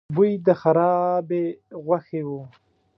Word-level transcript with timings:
بوی 0.15 0.31
د 0.45 0.47
خرابې 0.61 1.45
غوښې 1.85 2.21
و. 2.27 2.29